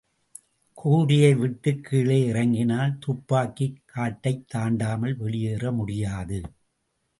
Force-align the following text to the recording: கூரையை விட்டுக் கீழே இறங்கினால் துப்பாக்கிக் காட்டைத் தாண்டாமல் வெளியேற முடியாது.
கூரையை 0.73 1.35
விட்டுக் 1.35 1.83
கீழே 1.83 2.25
இறங்கினால் 2.25 2.97
துப்பாக்கிக் 2.99 3.81
காட்டைத் 3.85 4.45
தாண்டாமல் 4.55 5.15
வெளியேற 5.15 5.71
முடியாது. 5.71 6.41